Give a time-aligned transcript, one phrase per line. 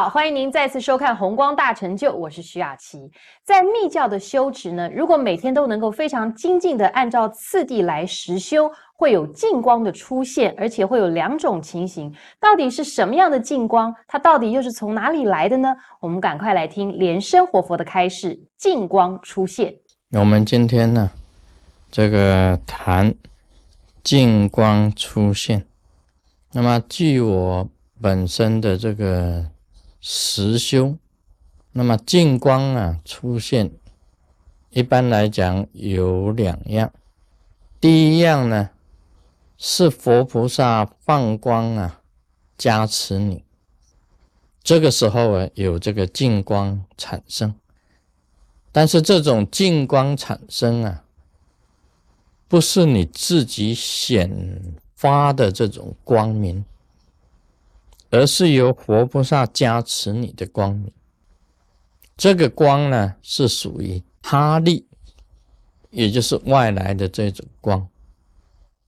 [0.00, 3.10] 好，欢迎您再次收看《红光大成就》，我是徐雅琪。
[3.44, 12.10] 在密教的修持呢，如果每天都能够非常精进的按照次第来实修，会有净光的出现，而且会有两种情形。
[12.40, 13.94] 到底是什么样的净光？
[14.08, 15.76] 它到底又是从哪里来的呢？
[16.00, 19.74] 我们赶快来听莲生活佛的开示：净光出现。
[20.12, 21.10] 我们今天呢，
[21.90, 23.14] 这个谈
[24.02, 25.66] 净光出现。
[26.52, 27.68] 那么，据我
[28.00, 29.44] 本身的这个。
[30.00, 30.96] 实修，
[31.72, 33.70] 那么净光啊出现，
[34.70, 36.92] 一般来讲有两样。
[37.80, 38.70] 第一样呢，
[39.56, 42.00] 是佛菩萨放光啊
[42.56, 43.44] 加持你，
[44.62, 47.54] 这个时候啊有这个净光产生。
[48.72, 51.04] 但是这种净光产生啊，
[52.46, 54.62] 不是你自己显
[54.94, 56.64] 发的这种光明。
[58.10, 60.92] 而是由佛菩萨加持你的光明，
[62.16, 64.84] 这个光呢是属于他力，
[65.90, 67.88] 也就是外来的这种光。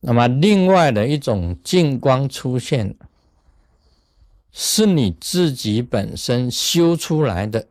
[0.00, 2.96] 那么另外的一种净光出现，
[4.50, 7.68] 是你自己本身修出来的，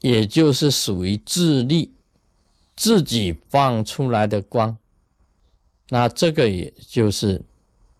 [0.00, 1.92] 也就是属于自力
[2.74, 4.78] 自己放出来的光。
[5.90, 7.42] 那这个也就是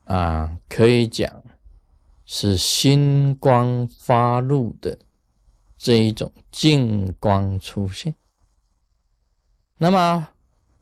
[0.05, 1.43] 啊，可以讲。
[2.31, 4.98] 是心光发露的
[5.79, 8.15] 这一种净光出现。
[9.79, 10.29] 那么，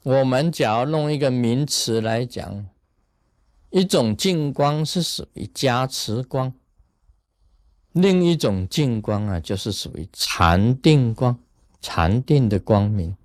[0.02, 2.66] 我们假如弄一个名词来讲，
[3.70, 6.52] 一种净光是属于加持光，
[7.92, 11.38] 另一种净光啊，就是属于禅定光，
[11.80, 13.16] 禅定的光明。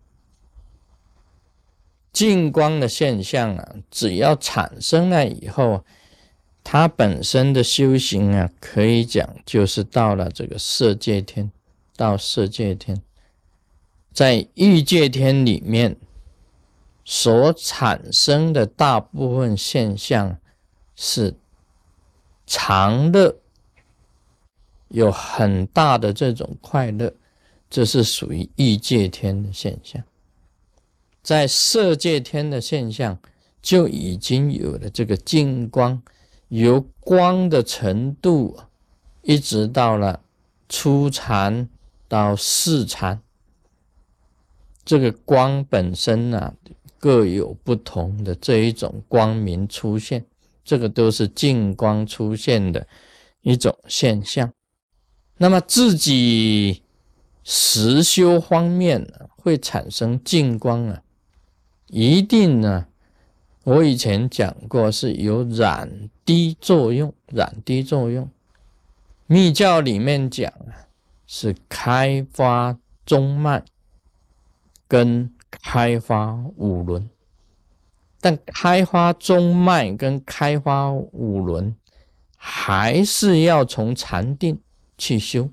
[2.14, 5.84] 净光的现象啊，只要产生了以后。
[6.64, 11.52] 他本身的修行啊，可以讲就是到了这个色界天，
[11.98, 13.02] 到色界天，
[14.14, 15.98] 在欲界天里面
[17.04, 20.38] 所产生的大部分现象
[20.96, 21.36] 是
[22.46, 23.36] 常乐，
[24.90, 27.14] 有很大的这种快乐，
[27.70, 30.02] 这是属于欲界天的现象。
[31.24, 33.20] 在色界天的现象
[33.62, 36.02] 就已经有了这个净光。
[36.52, 38.60] 由光的程度，
[39.22, 40.20] 一直到了
[40.68, 41.70] 初禅
[42.10, 43.22] 到四禅，
[44.84, 46.54] 这个光本身呢，
[47.00, 50.26] 各有不同的这一种光明出现，
[50.66, 52.86] 这个都是净光出现的
[53.44, 54.52] 一种现象。
[55.38, 56.84] 那么自己
[57.46, 61.02] 实修方面呢，会产生净光啊，
[61.88, 62.88] 一定呢。
[63.64, 68.28] 我以前讲过，是有染滴作用，染滴作用。
[69.28, 70.90] 密教里面讲啊，
[71.28, 73.64] 是开发中脉
[74.88, 77.08] 跟开发五轮，
[78.20, 81.76] 但开发中脉跟开发五轮，
[82.36, 84.60] 还是要从禅定
[84.98, 85.50] 去修，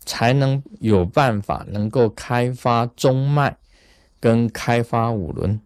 [0.00, 3.56] 才能有办法能够开发中脉
[4.18, 5.60] 跟开发五轮。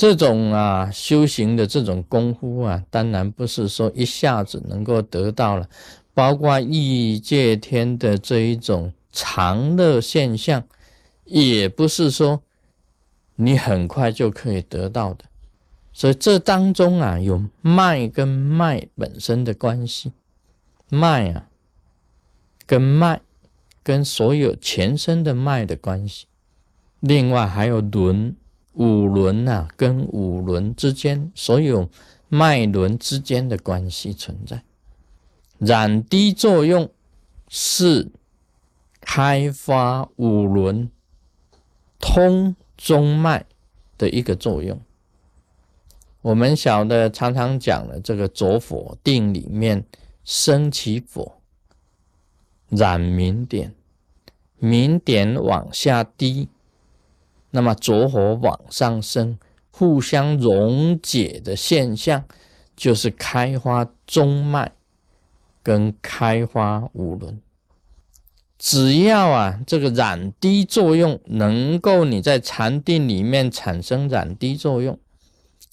[0.00, 5.68] 这种啊修行的这种功夫啊，当然不是说一下子能够得到了，
[6.14, 10.64] 包括异界天的这一种常乐现象，
[11.24, 12.40] 也不是说
[13.36, 15.26] 你很快就可以得到的。
[15.92, 20.12] 所以这当中啊，有脉跟脉本身的关系，
[20.88, 21.46] 脉啊
[22.64, 23.20] 跟脉
[23.82, 26.24] 跟所有全身的脉的关系，
[27.00, 28.34] 另外还有轮。
[28.74, 31.88] 五轮呐，跟五轮之间所有
[32.28, 34.62] 脉轮之间的关系存在，
[35.58, 36.88] 染滴作用
[37.48, 38.10] 是
[39.00, 40.90] 开发五轮
[41.98, 43.44] 通中脉
[43.98, 44.80] 的一个作用。
[46.22, 49.84] 我们晓得常常讲的这个左火定里面
[50.22, 51.38] 升起火，
[52.68, 53.74] 染明点，
[54.58, 56.48] 明点往下滴。
[57.50, 59.38] 那么着火往上升，
[59.70, 62.24] 互相溶解的现象，
[62.76, 64.72] 就是开花中脉
[65.62, 67.40] 跟开花五轮。
[68.58, 74.98] 只要啊，这个染滴作用能够你在禅定里面产生染滴作用，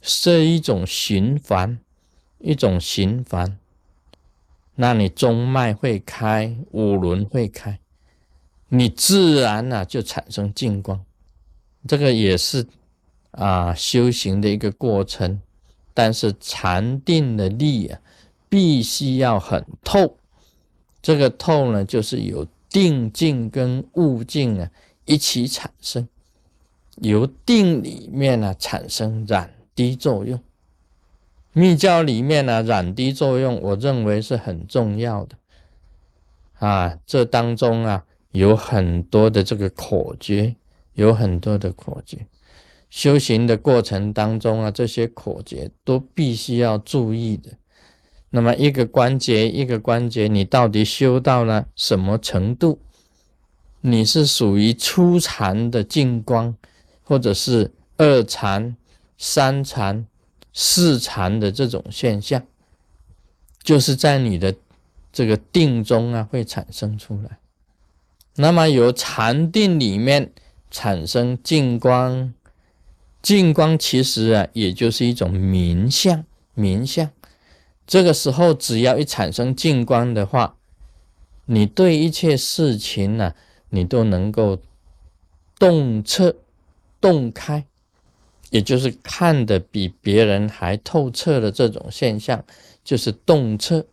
[0.01, 1.79] 是一种循环，
[2.39, 3.59] 一种循环，
[4.75, 7.77] 那你中脉会开，五轮会开，
[8.69, 11.03] 你自然呢就产生净光。
[11.87, 12.67] 这个也是
[13.31, 15.41] 啊，修行的一个过程，
[15.93, 17.99] 但是禅定的力啊，
[18.49, 20.17] 必须要很透。
[21.01, 24.69] 这个透呢，就是有定境跟悟境啊
[25.05, 26.07] 一起产生，
[26.97, 30.39] 由定里面呢产生染滴作用。
[31.53, 35.37] 密教里面呢染滴作用，我认为是很重要的
[36.59, 36.99] 啊。
[37.05, 40.55] 这当中啊有很多的这个口诀，
[40.97, 42.25] 有很多的口诀。
[42.89, 47.51] 修行的过程当中啊，这些口诀都必须要注意的。
[48.29, 52.79] 那么一个关节一个关节，你到底修到了什么程度？
[53.81, 56.55] 你是属于初禅的净光，
[57.03, 58.75] 或者是二禅、
[59.17, 60.07] 三禅、
[60.51, 62.43] 四禅的这种现象，
[63.61, 64.55] 就是在你的
[65.13, 67.37] 这个定中啊会产生出来。
[68.35, 70.31] 那么由禅定里面
[70.77, 72.31] 产生净光。
[73.19, 77.09] 净光其实啊，也就是一种明相，明相。
[77.87, 80.55] 这个时候，只要一产生净光的话，
[81.45, 83.33] 你对一切事情呢，
[83.71, 84.59] 你都能够
[85.57, 86.35] 洞彻、
[87.01, 87.65] 洞开，
[88.51, 92.45] 也就是看得比别人还透彻的这种现象，
[92.83, 93.83] 就是洞彻、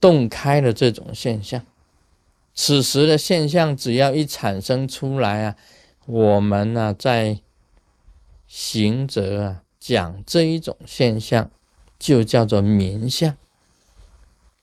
[0.00, 1.64] 洞开的这种现象。
[2.60, 5.56] 此时的现象，只要一产生出来啊，
[6.06, 7.38] 我们呢，在
[8.48, 11.52] 行者啊，讲这一种现象，
[12.00, 13.36] 就叫做明相。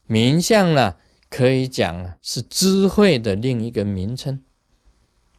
[0.08, 0.98] 明相呢，
[1.30, 4.44] 可以讲啊，是智慧的另一个名称。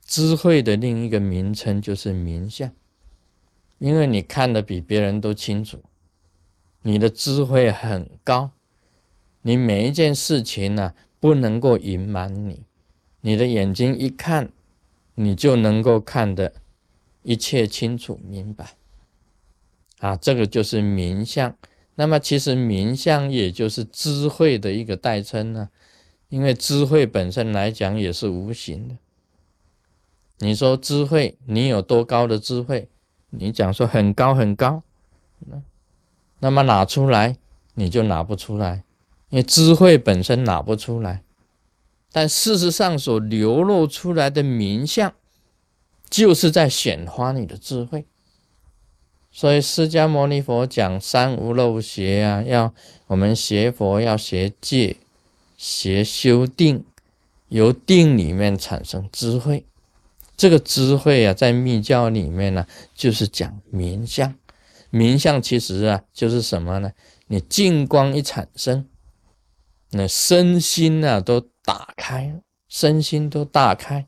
[0.06, 2.73] 智慧的另一个名称就是明相，
[3.76, 5.82] 因为你看的比别人都清楚，
[6.81, 8.53] 你的智慧很高，
[9.43, 12.63] 你每一件事情呢，不能够隐瞒你，
[13.21, 14.51] 你的眼睛一看，
[15.15, 16.53] 你就能够看得。
[17.29, 18.77] 一切清楚明白，
[19.99, 21.57] 啊，这个就是明相。
[21.97, 25.71] 那么其实明相也就是智慧的一个代称呢，
[26.29, 28.97] 因为智慧本身来讲也是无形的。
[30.39, 32.89] 你说智慧，你有多高的智慧？
[33.31, 34.85] 你讲说很高很高，
[35.41, 35.61] 那
[36.39, 37.37] 那么拿出来
[37.75, 38.85] 你就拿不出来，
[39.31, 41.23] 因为智慧本身拿不出来。
[42.12, 45.12] 但事实上所流露出来的名相。
[46.08, 48.06] 就是在显化你的智慧，
[49.32, 52.73] 所以释迦牟尼佛讲三无漏学啊，要
[53.08, 54.99] 我们学佛要学戒，
[55.58, 56.84] 学修定，
[57.49, 59.67] 由定里面产生智慧。
[60.37, 62.64] 这个智慧啊，在密教里面呢，
[62.94, 64.32] 就是讲明相。
[64.90, 66.93] 明相其实啊，就是什么呢？
[67.26, 68.87] 你净光一产生，
[69.91, 74.06] 那身心啊都打开，身心都大开。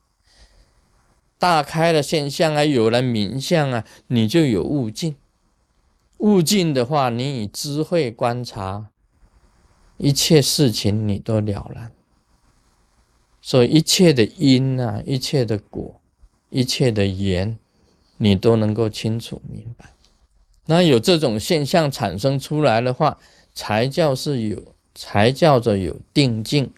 [1.39, 5.15] 大开的现象啊，有了名相啊，你就有悟境。
[6.19, 8.89] 悟境的话，你以智慧观察
[9.99, 11.93] 一切事情，你都了然。
[13.41, 16.01] 所以一切的因啊，一切的果，
[16.51, 17.57] 一切的缘，
[18.17, 19.91] 你都能够清楚明白。
[20.67, 23.19] 那有这种现象产生出来的话，
[23.55, 26.69] 才叫是有，才叫做有定境，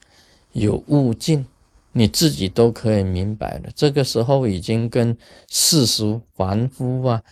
[0.52, 1.46] 有悟境。
[1.92, 5.16] 你自己都可以明白了，这个时候已经跟
[5.48, 7.22] 世俗凡夫啊，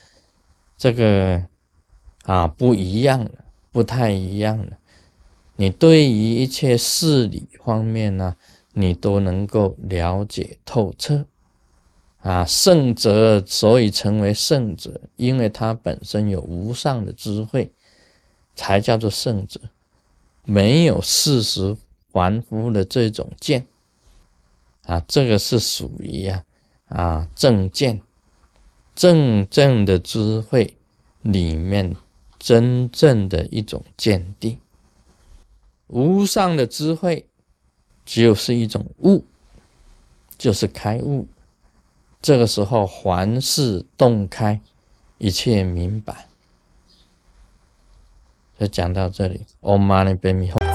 [0.76, 1.44] 这个
[2.24, 3.30] 啊不一样了，
[3.70, 4.78] 不太一样了。
[5.54, 8.34] 你对于一切事理方面呢，
[8.72, 11.24] 你都能够了解透彻
[12.18, 12.44] 啊。
[12.44, 17.70] 圣者所以成为圣者，因为他本身有无上的智慧，
[18.56, 19.60] 才叫做圣者。
[20.50, 21.76] 没有事实
[22.10, 23.66] 凡夫的这种见。
[24.84, 26.42] 啊，这个是属于啊
[26.86, 28.00] 啊正见，
[28.94, 30.74] 正正的智慧
[31.20, 31.94] 里面
[32.38, 34.58] 真正的一种见地，
[35.88, 37.26] 无上的智慧
[38.06, 39.26] 就是一种悟，
[40.38, 41.28] 就是开悟。
[42.22, 44.58] 这个时候凡事洞开，
[45.18, 46.27] 一切明白。
[48.58, 50.67] 就讲到这里，Om Mani Padme Hum。